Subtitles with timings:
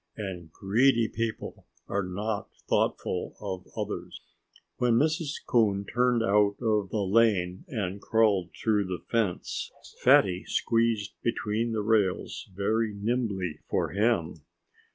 [0.17, 4.19] And greedy people are not thoughtful of others.
[4.77, 5.33] When Mrs.
[5.45, 9.69] Coon turned out of the lane and crawled through the fence,
[9.99, 14.41] Fatty squeezed between the rails very nimbly, for him.